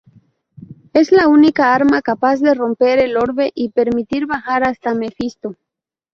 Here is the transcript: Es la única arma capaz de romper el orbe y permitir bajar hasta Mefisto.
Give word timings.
Es 0.93 1.11
la 1.11 1.27
única 1.27 1.75
arma 1.75 2.01
capaz 2.01 2.39
de 2.39 2.55
romper 2.55 2.97
el 2.97 3.17
orbe 3.17 3.51
y 3.53 3.69
permitir 3.69 4.25
bajar 4.25 4.63
hasta 4.63 4.95
Mefisto. 4.95 5.53